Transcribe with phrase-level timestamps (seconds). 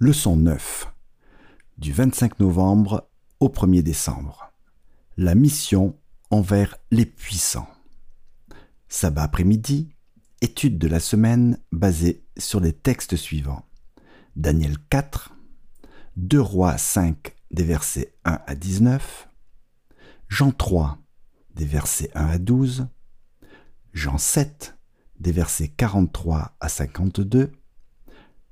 [0.00, 0.92] Leçon 9.
[1.78, 3.08] Du 25 novembre
[3.38, 4.50] au 1er décembre.
[5.16, 5.96] La mission
[6.30, 7.68] envers les puissants.
[8.88, 9.90] Sabbat après-midi,
[10.40, 13.64] étude de la semaine basée sur les textes suivants.
[14.34, 15.32] Daniel 4,
[16.16, 19.28] 2 Rois 5 des versets 1 à 19,
[20.28, 20.98] Jean 3
[21.54, 22.88] des versets 1 à 12,
[23.92, 24.76] Jean 7
[25.20, 27.52] des versets 43 à 52,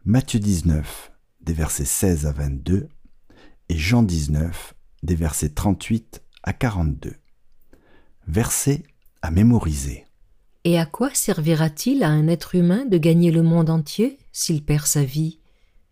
[0.04, 1.11] Matthieu 19
[1.42, 2.88] des versets 16 à 22
[3.68, 7.14] et Jean 19 des versets 38 à 42.
[8.26, 8.82] Versets
[9.22, 10.06] à mémoriser.
[10.64, 14.86] Et à quoi servira-t-il à un être humain de gagner le monde entier s'il perd
[14.86, 15.40] sa vie?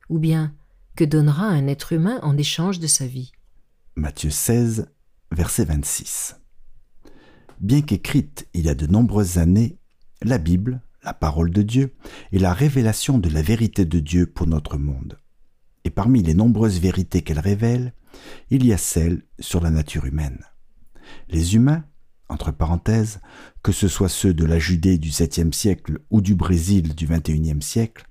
[0.09, 0.54] Ou bien,
[0.95, 3.32] que donnera un être humain en échange de sa vie?
[3.96, 4.87] Matthieu 16,
[5.32, 6.37] verset 26.
[7.60, 9.76] Bien qu'écrite il y a de nombreuses années,
[10.23, 11.95] la Bible, la parole de Dieu,
[12.32, 15.18] est la révélation de la vérité de Dieu pour notre monde.
[15.84, 17.95] Et parmi les nombreuses vérités qu'elle révèle,
[18.50, 20.45] il y a celle sur la nature humaine.
[21.28, 21.84] Les humains,
[22.28, 23.20] entre parenthèses,
[23.62, 27.60] que ce soit ceux de la Judée du 7e siècle ou du Brésil du 21e
[27.60, 28.06] siècle,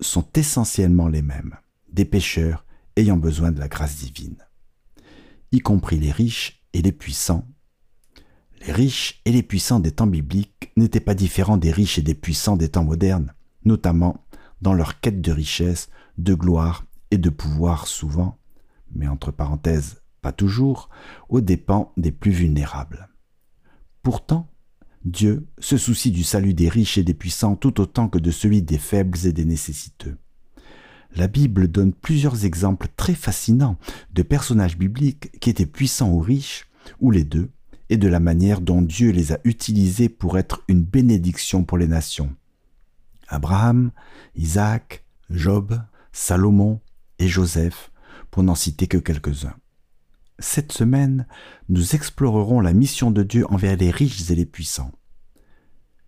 [0.00, 1.56] sont essentiellement les mêmes,
[1.92, 2.64] des pécheurs
[2.96, 4.38] ayant besoin de la grâce divine,
[5.52, 7.46] y compris les riches et les puissants.
[8.66, 12.14] Les riches et les puissants des temps bibliques n'étaient pas différents des riches et des
[12.14, 13.34] puissants des temps modernes,
[13.64, 14.26] notamment
[14.62, 15.88] dans leur quête de richesse,
[16.18, 18.38] de gloire et de pouvoir souvent,
[18.94, 20.88] mais entre parenthèses, pas toujours,
[21.28, 23.08] aux dépens des plus vulnérables.
[24.02, 24.48] Pourtant,
[25.04, 28.62] Dieu se soucie du salut des riches et des puissants tout autant que de celui
[28.62, 30.16] des faibles et des nécessiteux.
[31.14, 33.78] La Bible donne plusieurs exemples très fascinants
[34.12, 36.66] de personnages bibliques qui étaient puissants ou riches,
[37.00, 37.50] ou les deux,
[37.88, 41.86] et de la manière dont Dieu les a utilisés pour être une bénédiction pour les
[41.86, 42.34] nations.
[43.28, 43.92] Abraham,
[44.34, 45.80] Isaac, Job,
[46.18, 46.80] Salomon
[47.18, 47.92] et Joseph,
[48.30, 49.54] pour n'en citer que quelques-uns.
[50.38, 51.26] Cette semaine,
[51.68, 54.92] nous explorerons la mission de Dieu envers les riches et les puissants.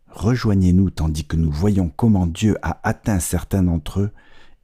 [0.06, 4.10] Rejoignez-nous tandis que nous voyons comment Dieu a atteint certains d'entre eux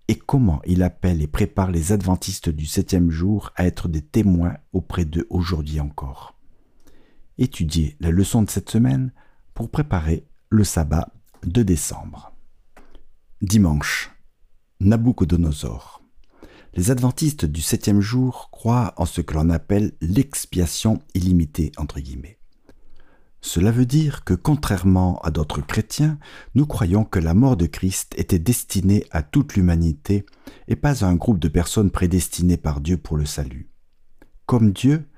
[0.09, 4.57] et comment il appelle et prépare les adventistes du septième jour à être des témoins
[4.73, 6.39] auprès d'eux aujourd'hui encore.
[7.37, 9.13] Étudiez la leçon de cette semaine
[9.53, 11.13] pour préparer le sabbat
[11.45, 12.33] de décembre.
[13.43, 14.14] Dimanche.
[14.81, 16.03] Nabucodonosor.
[16.75, 21.71] Les adventistes du septième jour croient en ce que l'on appelle l'expiation illimitée.
[23.41, 26.19] Cela veut dire que, contrairement à d'autres chrétiens,
[26.55, 30.27] nous croyons que la mort de Christ était destinée à toute l'humanité
[30.67, 33.71] et pas à un groupe de personnes prédestinées par Dieu pour le salut.
[34.47, 35.09] Comme Dieu,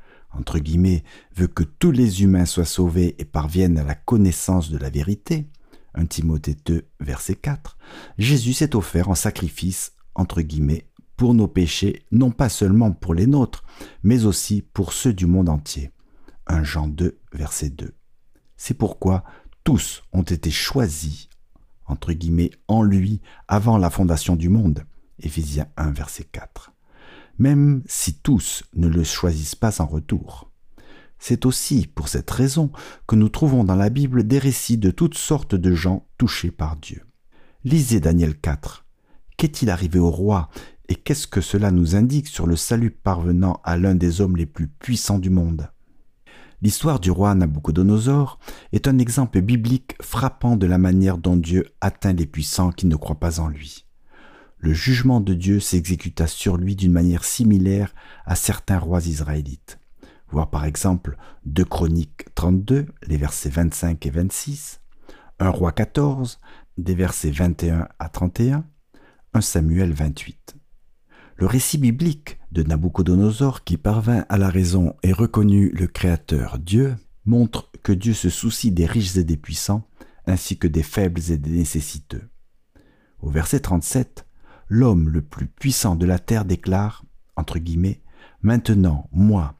[1.34, 5.48] veut que tous les humains soient sauvés et parviennent à la connaissance de la vérité,
[5.96, 7.76] 1 Timothée 2, verset 4,
[8.18, 13.26] Jésus s'est offert en sacrifice, entre guillemets, pour nos péchés, non pas seulement pour les
[13.26, 13.64] nôtres,
[14.02, 15.90] mais aussi pour ceux du monde entier.
[16.46, 17.94] 1 Jean 2, verset 2.
[18.56, 19.24] C'est pourquoi
[19.64, 21.28] tous ont été choisis,
[21.86, 24.84] entre guillemets, en lui avant la fondation du monde.
[25.18, 26.72] Éphésiens 1, verset 4.
[27.38, 30.50] Même si tous ne le choisissent pas en retour.
[31.28, 32.70] C'est aussi pour cette raison
[33.08, 36.76] que nous trouvons dans la Bible des récits de toutes sortes de gens touchés par
[36.76, 37.02] Dieu.
[37.64, 38.86] Lisez Daniel 4.
[39.36, 40.50] Qu'est-il arrivé au roi
[40.88, 44.46] et qu'est-ce que cela nous indique sur le salut parvenant à l'un des hommes les
[44.46, 45.68] plus puissants du monde?
[46.62, 48.38] L'histoire du roi Nabucodonosor
[48.70, 52.94] est un exemple biblique frappant de la manière dont Dieu atteint les puissants qui ne
[52.94, 53.84] croient pas en lui.
[54.58, 59.80] Le jugement de Dieu s'exécuta sur lui d'une manière similaire à certains rois israélites
[60.30, 64.80] voir par exemple 2 Chroniques 32, les versets 25 et 26,
[65.38, 66.40] 1 Roi 14,
[66.78, 68.64] des versets 21 à 31,
[69.34, 70.56] 1 Samuel 28.
[71.36, 76.96] Le récit biblique de Nabucodonosor qui parvint à la raison et reconnut le Créateur Dieu
[77.26, 79.86] montre que Dieu se soucie des riches et des puissants,
[80.26, 82.28] ainsi que des faibles et des nécessiteux.
[83.20, 84.26] Au verset 37,
[84.68, 87.04] l'homme le plus puissant de la terre déclare,
[87.36, 88.00] entre guillemets,
[88.42, 89.55] Maintenant, moi,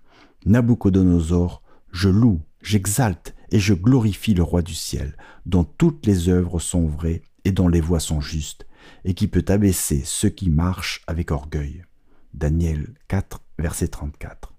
[0.46, 1.60] Nabucodonosor,
[1.90, 6.86] je loue, j'exalte et je glorifie le roi du ciel, dont toutes les œuvres sont
[6.86, 8.64] vraies et dont les voies sont justes,
[9.04, 11.84] et qui peut abaisser ceux qui marchent avec orgueil.
[12.32, 14.54] Daniel 4, verset 34.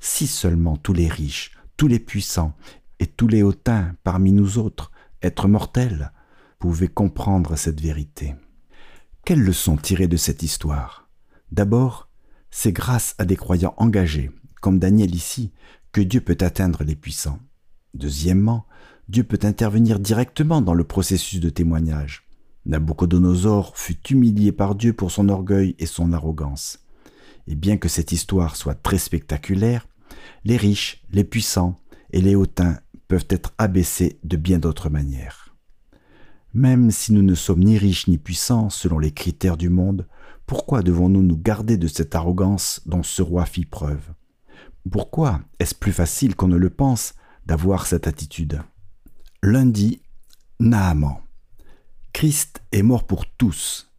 [0.00, 2.54] Si seulement tous les riches, tous les puissants
[2.98, 4.92] et tous les hautains parmi nous autres,
[5.22, 6.12] êtres mortels,
[6.58, 8.34] pouvaient comprendre cette vérité.
[9.24, 11.08] Quelle leçon tirer de cette histoire?
[11.52, 12.10] D'abord,
[12.50, 14.30] c'est grâce à des croyants engagés
[14.62, 15.50] comme Daniel ici,
[15.90, 17.40] que Dieu peut atteindre les puissants.
[17.92, 18.64] Deuxièmement,
[19.08, 22.26] Dieu peut intervenir directement dans le processus de témoignage.
[22.64, 26.78] Nabucodonosor fut humilié par Dieu pour son orgueil et son arrogance.
[27.48, 29.88] Et bien que cette histoire soit très spectaculaire,
[30.44, 31.80] les riches, les puissants
[32.12, 35.56] et les hautains peuvent être abaissés de bien d'autres manières.
[36.54, 40.06] Même si nous ne sommes ni riches ni puissants selon les critères du monde,
[40.46, 44.12] pourquoi devons-nous nous garder de cette arrogance dont ce roi fit preuve?
[44.90, 47.14] Pourquoi est-ce plus facile qu'on ne le pense
[47.46, 48.62] d'avoir cette attitude?
[49.42, 50.02] Lundi,
[50.60, 51.18] Naaman.
[52.12, 53.92] Christ est mort pour tous,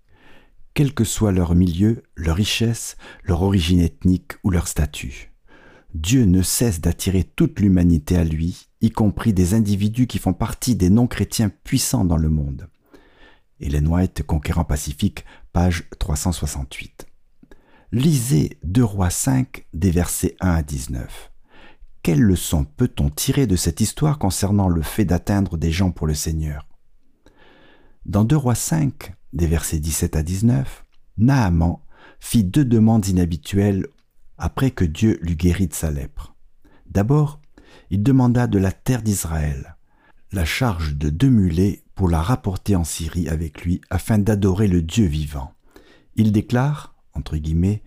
[0.73, 5.31] quel que soit leur milieu, leur richesse, leur origine ethnique ou leur statut.
[5.93, 10.75] Dieu ne cesse d'attirer toute l'humanité à lui, y compris des individus qui font partie
[10.75, 12.67] des non-chrétiens puissants dans le monde.
[13.59, 17.07] Hélène White, Conquérant Pacifique, page 368.
[17.95, 21.31] Lisez 2 Rois 5 des versets 1 à 19.
[22.01, 26.15] Quelle leçon peut-on tirer de cette histoire concernant le fait d'atteindre des gens pour le
[26.15, 26.67] Seigneur?
[28.07, 30.85] Dans 2 Rois 5 des versets 17 à 19,
[31.19, 31.77] Naaman
[32.19, 33.85] fit deux demandes inhabituelles
[34.39, 36.33] après que Dieu l'eut guéri de sa lèpre.
[36.89, 37.39] D'abord,
[37.91, 39.75] il demanda de la terre d'Israël,
[40.31, 44.81] la charge de deux mulets pour la rapporter en Syrie avec lui afin d'adorer le
[44.81, 45.53] Dieu vivant.
[46.15, 47.83] Il déclare, entre guillemets,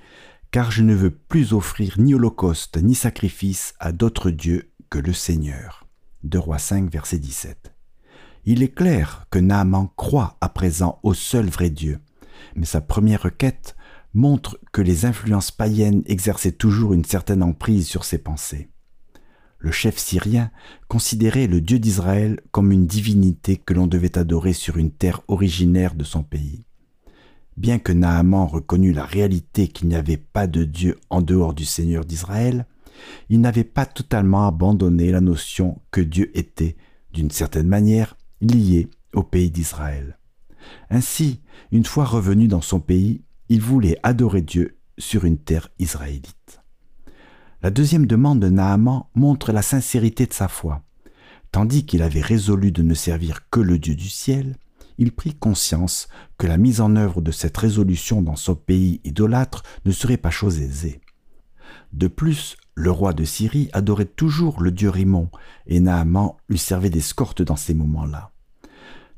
[0.50, 5.12] car je ne veux plus offrir ni holocauste ni sacrifice à d'autres dieux que le
[5.12, 5.87] Seigneur.
[6.23, 7.73] De Roi 5, verset 17.
[8.44, 11.99] Il est clair que Naaman croit à présent au seul vrai Dieu,
[12.55, 13.76] mais sa première requête
[14.14, 18.70] montre que les influences païennes exerçaient toujours une certaine emprise sur ses pensées.
[19.58, 20.50] Le chef syrien
[20.87, 25.94] considérait le Dieu d'Israël comme une divinité que l'on devait adorer sur une terre originaire
[25.94, 26.65] de son pays.
[27.56, 31.64] Bien que Naaman reconnût la réalité qu'il n'y avait pas de Dieu en dehors du
[31.64, 32.67] Seigneur d'Israël,
[33.31, 36.76] il n'avait pas totalement abandonné la notion que Dieu était,
[37.12, 40.19] d'une certaine manière, lié au pays d'Israël.
[40.91, 41.41] Ainsi,
[41.73, 46.61] une fois revenu dans son pays, il voulait adorer Dieu sur une terre israélite.
[47.62, 50.82] La deuxième demande de Naaman montre la sincérité de sa foi.
[51.53, 54.56] Tandis qu'il avait résolu de ne servir que le Dieu du ciel,
[54.98, 56.08] il prit conscience
[56.38, 60.31] que la mise en œuvre de cette résolution dans son pays idolâtre ne serait pas
[60.31, 61.00] chose aisée.
[61.93, 65.31] De plus, le roi de Syrie adorait toujours le dieu Rimon,
[65.66, 68.32] et Naaman lui servait d'escorte dans ces moments-là.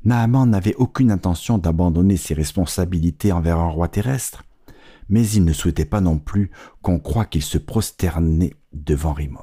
[0.04, 4.44] Naaman n'avait aucune intention d'abandonner ses responsabilités envers un roi terrestre,
[5.08, 6.50] mais il ne souhaitait pas non plus
[6.82, 9.42] qu'on croie qu'il se prosternait devant Rimon.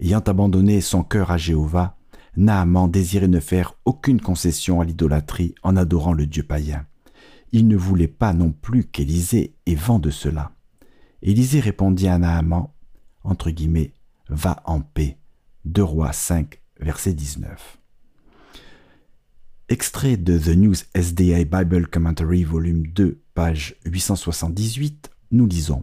[0.00, 1.97] Ayant abandonné son cœur à Jéhovah,
[2.38, 6.86] Naaman désirait ne faire aucune concession à l'idolâtrie en adorant le dieu païen.
[7.50, 10.52] Il ne voulait pas non plus qu'Élisée ait vent de cela.
[11.20, 12.68] Élisée répondit à Naaman,
[13.24, 13.92] entre guillemets,
[14.28, 15.18] Va en paix.
[15.64, 17.78] 2 Rois 5, verset 19.
[19.68, 25.82] Extrait de The News SDA Bible Commentary, volume 2, page 878, nous lisons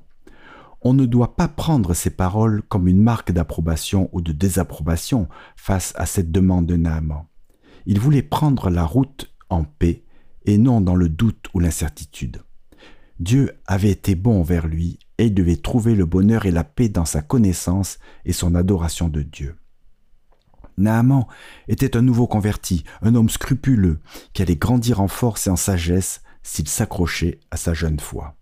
[0.81, 5.93] On ne doit pas prendre ces paroles comme une marque d'approbation ou de désapprobation face
[5.95, 7.25] à cette demande de Naaman.
[7.85, 10.03] Il voulait prendre la route en paix
[10.45, 12.41] et non dans le doute ou l'incertitude.
[13.19, 16.89] Dieu avait été bon envers lui et il devait trouver le bonheur et la paix
[16.89, 19.55] dans sa connaissance et son adoration de Dieu.
[20.77, 21.25] Naaman
[21.69, 23.99] était un nouveau converti, un homme scrupuleux,
[24.33, 28.35] qui allait grandir en force et en sagesse s'il s'accrochait à sa jeune foi.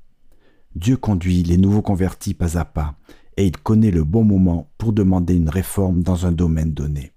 [0.75, 2.96] Dieu conduit les nouveaux convertis pas à pas,
[3.38, 7.12] et il connaît le bon moment pour demander une réforme dans un domaine donné.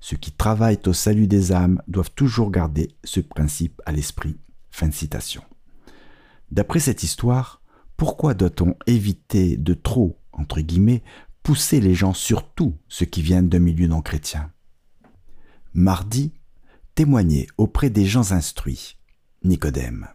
[0.00, 4.38] Ceux qui travaillent au salut des âmes doivent toujours garder ce principe à l'esprit.
[4.70, 5.42] Fin citation.
[6.50, 7.62] D'après cette histoire,
[7.96, 11.02] pourquoi doit-on éviter de trop, entre guillemets,
[11.42, 14.52] pousser les gens, surtout ceux qui viennent d'un milieu non chrétien?
[15.74, 16.32] Mardi,
[16.94, 18.96] témoigner auprès des gens instruits.
[19.44, 20.08] Nicodème.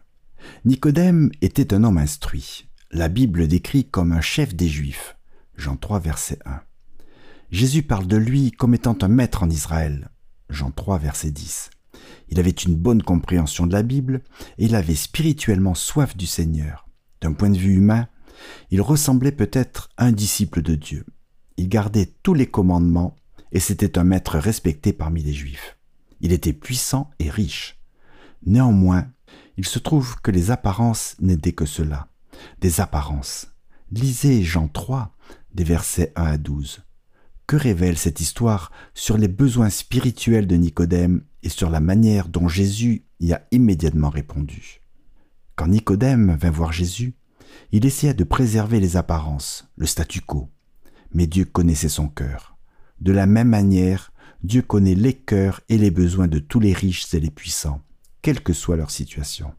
[0.64, 2.66] Nicodème était un homme instruit.
[2.90, 5.16] La Bible décrit comme un chef des Juifs.
[5.56, 6.60] Jean 3, verset 1.
[7.50, 10.10] Jésus parle de lui comme étant un maître en Israël.
[10.50, 11.70] Jean 3, verset 10.
[12.28, 14.22] Il avait une bonne compréhension de la Bible
[14.58, 16.88] et il avait spirituellement soif du Seigneur.
[17.20, 18.08] D'un point de vue humain,
[18.70, 21.06] il ressemblait peut-être à un disciple de Dieu.
[21.56, 23.16] Il gardait tous les commandements
[23.52, 25.78] et c'était un maître respecté parmi les Juifs.
[26.20, 27.78] Il était puissant et riche.
[28.44, 29.08] Néanmoins,
[29.56, 32.08] il se trouve que les apparences n'étaient que cela,
[32.60, 33.48] des apparences.
[33.90, 35.14] Lisez Jean 3,
[35.54, 36.82] des versets 1 à 12.
[37.46, 42.48] Que révèle cette histoire sur les besoins spirituels de Nicodème et sur la manière dont
[42.48, 44.82] Jésus y a immédiatement répondu?
[45.54, 47.14] Quand Nicodème vint voir Jésus,
[47.72, 50.50] il essaya de préserver les apparences, le statu quo
[51.16, 52.58] mais Dieu connaissait son cœur.
[53.00, 57.12] De la même manière, Dieu connaît les cœurs et les besoins de tous les riches
[57.14, 57.80] et les puissants,
[58.26, 59.54] quelle que soit leur situation.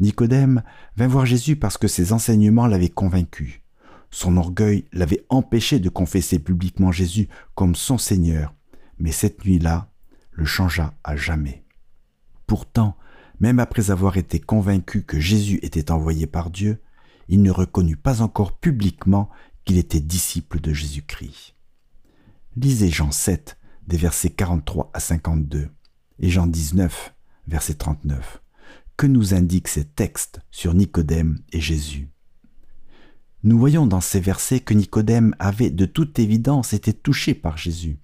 [0.00, 0.64] Nicodème
[0.96, 3.62] vint voir Jésus parce que ses enseignements l'avaient convaincu.
[4.10, 8.52] Son orgueil l'avait empêché de confesser publiquement Jésus comme son Seigneur,
[8.98, 9.92] mais cette nuit-là
[10.32, 11.62] le changea à jamais.
[12.48, 12.96] Pourtant,
[13.38, 16.82] même après avoir été convaincu que Jésus était envoyé par Dieu,
[17.28, 19.30] il ne reconnut pas encore publiquement
[19.64, 21.54] qu'il était disciple de Jésus-Christ.
[22.56, 25.68] Lisez Jean 7, des versets 43 à 52,
[26.18, 27.13] et Jean 19,
[27.46, 28.42] verset 39.
[28.96, 32.08] Que nous indiquent ces textes sur Nicodème et Jésus?
[33.42, 37.98] Nous voyons dans ces versets que Nicodème avait de toute évidence été touché par Jésus.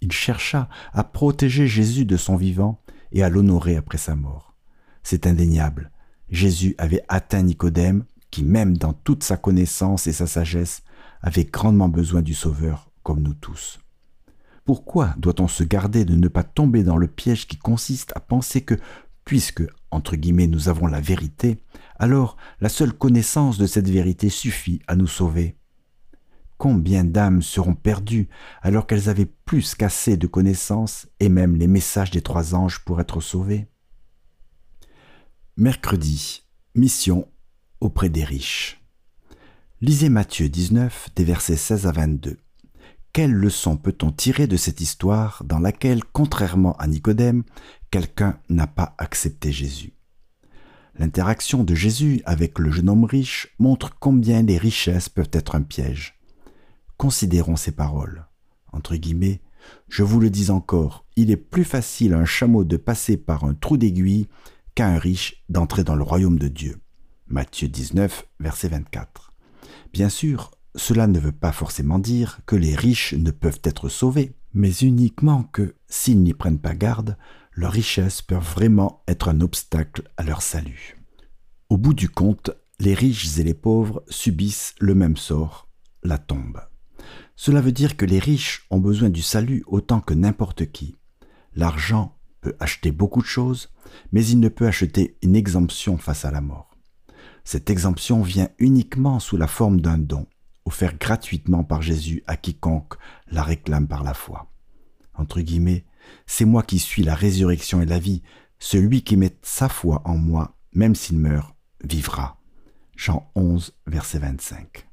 [0.00, 2.80] Il chercha à protéger Jésus de son vivant
[3.12, 4.54] et à l'honorer après sa mort.
[5.02, 5.90] C'est indéniable.
[6.30, 10.82] Jésus avait atteint Nicodème, qui même dans toute sa connaissance et sa sagesse
[11.20, 13.78] avait grandement besoin du Sauveur, comme nous tous.
[14.66, 18.62] Pourquoi doit-on se garder de ne pas tomber dans le piège qui consiste à penser
[18.62, 18.74] que,
[19.24, 21.62] puisque, entre guillemets, nous avons la vérité,
[22.00, 25.56] alors la seule connaissance de cette vérité suffit à nous sauver?
[26.58, 28.28] Combien d'âmes seront perdues
[28.60, 33.00] alors qu'elles avaient plus qu'assez de connaissances et même les messages des trois anges pour
[33.00, 33.68] être sauvées?
[35.56, 36.42] Mercredi,
[36.74, 37.28] mission
[37.80, 38.82] auprès des riches.
[39.80, 42.38] Lisez Matthieu 19 des versets 16 à 22.
[43.16, 47.44] Quelle leçon peut-on tirer de cette histoire dans laquelle, contrairement à Nicodème,
[47.90, 49.94] quelqu'un n'a pas accepté Jésus?
[50.98, 55.62] L'interaction de Jésus avec le jeune homme riche montre combien les richesses peuvent être un
[55.62, 56.20] piège.
[56.98, 58.26] Considérons ces paroles.
[58.70, 59.40] Entre guillemets,
[59.88, 63.44] je vous le dis encore, il est plus facile à un chameau de passer par
[63.44, 64.28] un trou d'aiguille
[64.74, 66.82] qu'à un riche d'entrer dans le royaume de Dieu.
[67.28, 69.32] Matthieu 19, verset 24.
[69.94, 74.34] Bien sûr, cela ne veut pas forcément dire que les riches ne peuvent être sauvés,
[74.52, 77.16] mais uniquement que, s'ils n'y prennent pas garde,
[77.52, 80.98] leurs richesses peuvent vraiment être un obstacle à leur salut.
[81.70, 85.68] Au bout du compte, les riches et les pauvres subissent le même sort,
[86.02, 86.60] la tombe.
[87.34, 90.96] Cela veut dire que les riches ont besoin du salut autant que n'importe qui.
[91.54, 93.70] L'argent peut acheter beaucoup de choses,
[94.12, 96.76] mais il ne peut acheter une exemption face à la mort.
[97.44, 100.26] Cette exemption vient uniquement sous la forme d'un don,
[100.66, 102.94] offert gratuitement par Jésus à quiconque
[103.30, 104.50] la réclame par la foi.
[105.14, 105.84] Entre guillemets,
[106.26, 108.22] c'est moi qui suis la résurrection et la vie,
[108.58, 112.38] celui qui met sa foi en moi, même s'il meurt, vivra.
[112.96, 114.86] Jean 11, verset 25.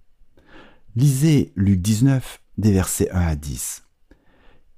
[0.95, 3.83] Lisez Luc 19, des versets 1 à 10.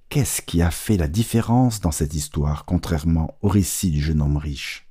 [0.10, 4.38] Qu'est-ce qui a fait la différence dans cette histoire, contrairement au récit du jeune homme
[4.38, 4.88] riche?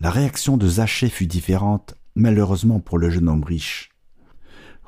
[0.00, 3.90] La réaction de Zachée fut différente, malheureusement pour le jeune homme riche.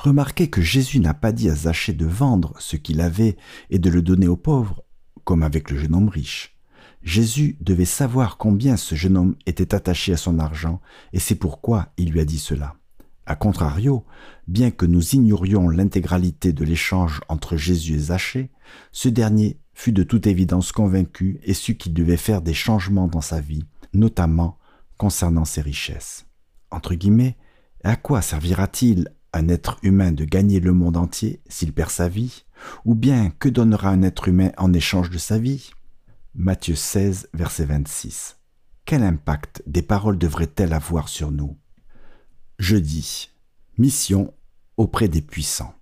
[0.03, 3.37] Remarquez que Jésus n'a pas dit à Zachée de vendre ce qu'il avait
[3.69, 4.83] et de le donner aux pauvres,
[5.25, 6.57] comme avec le jeune homme riche.
[7.03, 10.81] Jésus devait savoir combien ce jeune homme était attaché à son argent,
[11.13, 12.77] et c'est pourquoi il lui a dit cela.
[13.27, 14.07] A contrario,
[14.49, 18.49] bien que nous ignorions l'intégralité de l'échange entre Jésus et Zachée,
[18.93, 23.21] ce dernier fut de toute évidence convaincu et sut qu'il devait faire des changements dans
[23.21, 24.57] sa vie, notamment
[24.97, 26.25] concernant ses richesses.
[26.71, 27.37] Entre guillemets,
[27.85, 32.45] à quoi servira-t-il un être humain de gagner le monde entier s'il perd sa vie
[32.85, 35.71] Ou bien que donnera un être humain en échange de sa vie?
[36.35, 38.37] Matthieu 16, verset 26.
[38.85, 41.57] Quel impact des paroles devraient-elles avoir sur nous?
[42.59, 43.31] Jeudi.
[43.79, 44.35] Mission
[44.77, 45.75] auprès des puissants.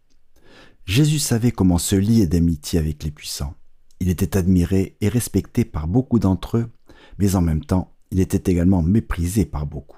[0.84, 3.54] Jésus savait comment se lier d'amitié avec les puissants.
[4.00, 6.70] Il était admiré et respecté par beaucoup d'entre eux,
[7.18, 9.97] mais en même temps, il était également méprisé par beaucoup.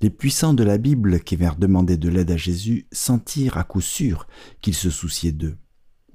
[0.00, 3.80] Les puissants de la Bible qui vinrent demander de l'aide à Jésus sentirent à coup
[3.80, 4.28] sûr
[4.60, 5.56] qu'il se souciait d'eux.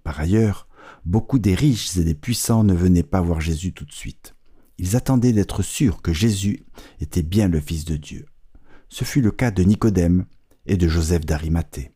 [0.03, 0.69] Par ailleurs,
[1.05, 4.35] beaucoup des riches et des puissants ne venaient pas voir Jésus tout de suite.
[4.77, 6.65] Ils attendaient d'être sûrs que Jésus
[7.01, 8.25] était bien le Fils de Dieu.
[8.87, 10.25] Ce fut le cas de Nicodème
[10.65, 11.91] et de Joseph d'Arimathée.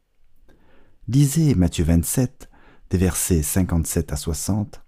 [1.08, 2.50] Lisez Matthieu 27,
[2.89, 4.84] des versets 57 à 60,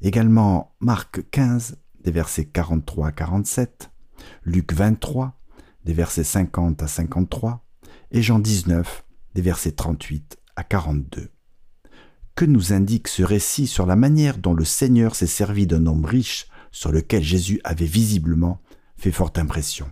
[0.00, 3.90] également Marc 15, des versets 43 à 47,
[4.44, 5.37] Luc 23,
[5.88, 7.64] des versets 50 à 53,
[8.10, 11.30] et Jean 19, des versets 38 à 42.
[12.34, 16.04] Que nous indique ce récit sur la manière dont le Seigneur s'est servi d'un homme
[16.04, 18.60] riche sur lequel Jésus avait visiblement
[18.98, 19.90] fait forte impression?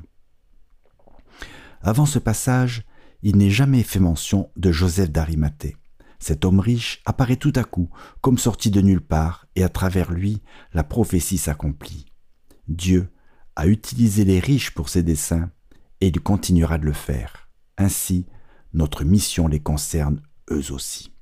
[1.80, 2.84] Avant ce passage,
[3.22, 5.78] il n'est jamais fait mention de Joseph d'Arimathée.
[6.18, 7.88] Cet homme riche apparaît tout à coup,
[8.20, 10.42] comme sorti de nulle part, et à travers lui,
[10.74, 12.04] la prophétie s'accomplit.
[12.68, 13.08] Dieu
[13.54, 15.50] a utilisé les riches pour ses desseins,
[16.00, 17.48] et il continuera de le faire.
[17.78, 18.26] Ainsi,
[18.72, 21.12] notre mission les concerne eux aussi.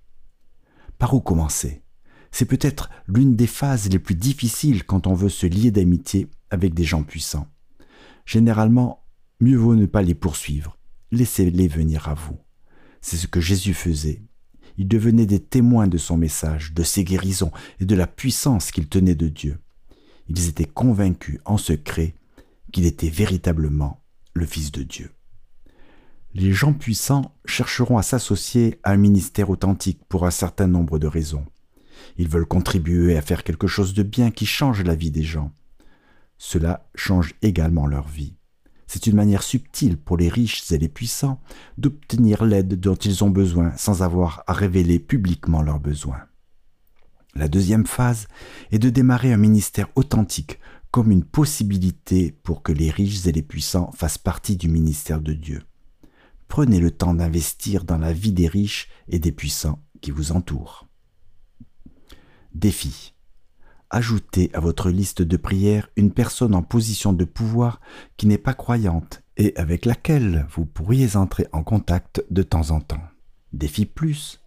[0.99, 1.83] Par où commencer?
[2.31, 6.75] C'est peut-être l'une des phases les plus difficiles quand on veut se lier d'amitié avec
[6.75, 7.47] des gens puissants.
[8.27, 9.05] Généralement,
[9.41, 10.77] mieux vaut ne pas les poursuivre,
[11.13, 12.39] laissez-les venir à vous.
[13.01, 14.23] C'est ce que Jésus faisait.
[14.79, 18.89] Il devenait des témoins de son message, de ses guérisons et de la puissance qu'il
[18.89, 19.61] tenait de Dieu.
[20.29, 22.15] Ils étaient convaincus en secret
[22.73, 24.04] qu'il était véritablement
[24.35, 25.11] le Fils de Dieu.
[26.35, 31.07] Les gens puissants chercheront à s'associer à un ministère authentique pour un certain nombre de
[31.07, 31.47] raisons.
[32.19, 35.53] Ils veulent contribuer à faire quelque chose de bien qui change la vie des gens.
[36.37, 38.35] Cela change également leur vie.
[38.89, 41.41] C'est une manière subtile pour les riches et les puissants
[41.79, 46.21] d'obtenir l'aide dont ils ont besoin sans avoir à révéler publiquement leurs besoins.
[47.37, 48.29] La deuxième phase
[48.73, 50.59] est de démarrer un ministère authentique
[50.95, 55.33] comme une possibilité pour que les riches et les puissants fassent partie du ministère de
[55.33, 55.61] Dieu.
[56.47, 60.87] Prenez le temps d'investir dans la vie des riches et des puissants qui vous entourent.
[62.55, 63.13] Défi.
[63.91, 67.81] Ajoutez à votre liste de prières une personne en position de pouvoir
[68.17, 72.81] qui n'est pas croyante et avec laquelle vous pourriez entrer en contact de temps en
[72.81, 73.03] temps.
[73.53, 74.41] Défi plus.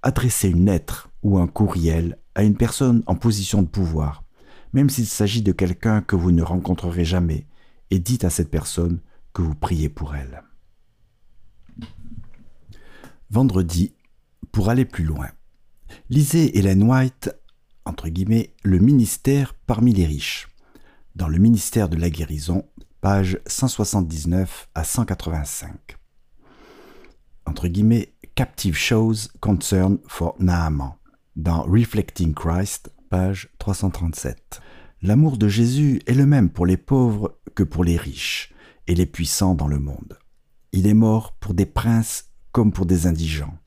[0.00, 4.24] Adressez une lettre ou un courriel à une personne en position de pouvoir,
[4.72, 7.46] même s'il s'agit de quelqu'un que vous ne rencontrerez jamais,
[7.90, 9.00] et dites à cette personne
[9.32, 10.42] que vous priez pour elle.
[13.30, 13.94] Vendredi,
[14.52, 15.28] pour aller plus loin.
[16.08, 17.30] Lisez Hélène White
[17.90, 20.48] entre guillemets, le ministère parmi les riches.
[21.16, 22.64] Dans le ministère de la guérison,
[23.00, 25.96] page 179 à 185.
[27.46, 30.94] Entre guillemets, Captive Shows Concern for Naaman.
[31.36, 34.62] Dans Reflecting Christ, page 337.
[35.02, 38.54] L'amour de Jésus est le même pour les pauvres que pour les riches
[38.86, 40.18] et les puissants dans le monde.
[40.72, 43.58] Il est mort pour des princes comme pour des indigents.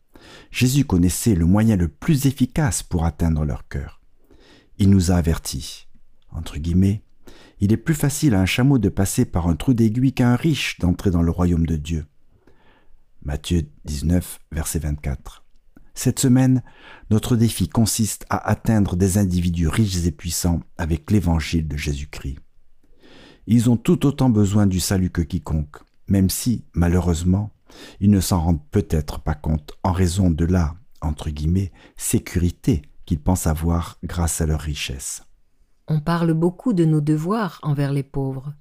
[0.50, 4.00] Jésus connaissait le moyen le plus efficace pour atteindre leur cœur
[4.78, 5.88] il nous a avertis.
[6.32, 7.04] Entre guillemets,
[7.60, 10.36] il est plus facile à un chameau de passer par un trou d'aiguille qu'à un
[10.36, 12.06] riche d'entrer dans le royaume de Dieu.
[13.24, 15.43] Matthieu 19, verset 24.
[15.94, 16.64] Cette semaine,
[17.10, 22.40] notre défi consiste à atteindre des individus riches et puissants avec l'évangile de Jésus-Christ.
[23.46, 25.78] Ils ont tout autant besoin du salut que quiconque,
[26.08, 27.52] même si, malheureusement,
[28.00, 33.20] ils ne s'en rendent peut-être pas compte en raison de la, entre guillemets, sécurité qu'ils
[33.20, 35.24] pensent avoir grâce à leur richesse.
[35.88, 38.54] On parle beaucoup de nos devoirs envers les pauvres.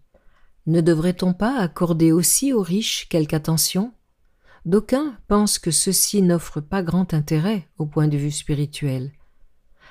[0.67, 3.93] Ne devrait-on pas accorder aussi aux riches quelque attention?
[4.65, 9.11] D'aucuns pensent que ceux-ci n'offrent pas grand intérêt au point de vue spirituel.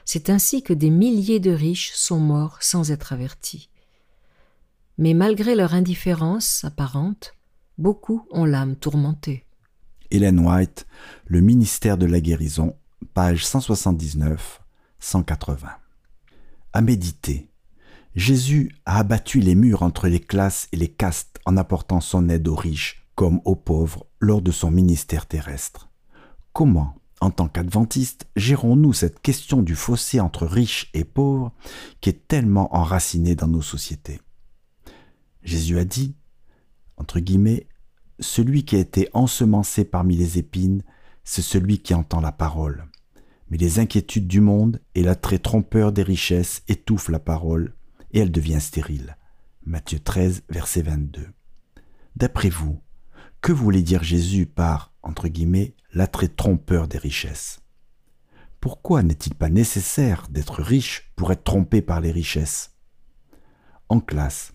[0.05, 3.69] C'est ainsi que des milliers de riches sont morts sans être avertis.
[4.97, 7.36] Mais malgré leur indifférence apparente,
[7.77, 9.45] beaucoup ont l'âme tourmentée.
[10.10, 10.88] Hélène White,
[11.25, 12.75] Le ministère de la guérison,
[13.13, 14.62] page 179,
[14.99, 15.67] 180.
[16.71, 17.49] À méditer.
[18.15, 22.47] Jésus a abattu les murs entre les classes et les castes en apportant son aide
[22.47, 25.91] aux riches comme aux pauvres lors de son ministère terrestre.
[26.53, 31.53] Comment, en tant qu'adventistes, gérons-nous cette question du fossé entre riches et pauvres
[31.99, 34.21] qui est tellement enracinée dans nos sociétés?
[35.43, 36.15] Jésus a dit,
[36.97, 37.67] entre guillemets,
[38.19, 40.81] Celui qui a été ensemencé parmi les épines,
[41.23, 42.88] c'est celui qui entend la parole.
[43.51, 47.75] Mais les inquiétudes du monde et l'attrait trompeur des richesses étouffent la parole,
[48.13, 49.15] et elle devient stérile.
[49.63, 51.27] Matthieu 13, verset 22.
[52.15, 52.81] D'après vous,
[53.41, 57.62] que voulait dire Jésus par, entre guillemets, l'attrait trompeur des richesses
[58.60, 62.75] Pourquoi n'est-il pas nécessaire d'être riche pour être trompé par les richesses?
[63.89, 64.54] En classe,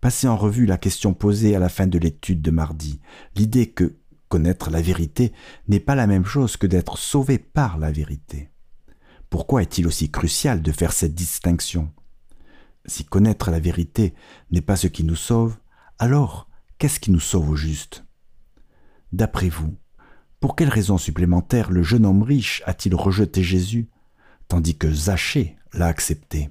[0.00, 3.00] passez en revue la question posée à la fin de l'étude de mardi,
[3.34, 3.96] l'idée que
[4.28, 5.32] Connaître la vérité
[5.68, 8.50] n'est pas la même chose que d'être sauvé par la vérité.
[9.30, 11.92] Pourquoi est-il aussi crucial de faire cette distinction?
[12.86, 14.14] Si connaître la vérité
[14.50, 15.56] n'est pas ce qui nous sauve,
[15.98, 18.05] alors qu'est-ce qui nous sauve au juste?
[19.12, 19.76] D'après vous,
[20.40, 23.88] pour quelle raison supplémentaire le jeune homme riche a-t-il rejeté Jésus,
[24.48, 26.50] tandis que Zachée l'a accepté?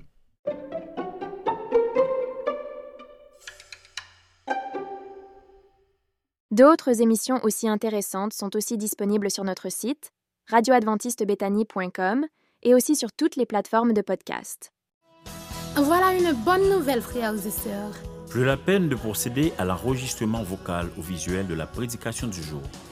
[6.51, 10.11] D'autres émissions aussi intéressantes sont aussi disponibles sur notre site
[10.47, 12.25] radioadventistebethany.com
[12.63, 14.71] et aussi sur toutes les plateformes de podcast.
[15.75, 17.95] Voilà une bonne nouvelle, frères et sœurs.
[18.35, 22.61] Plus la peine de procéder à l'enregistrement vocal ou visuel de la prédication du jour.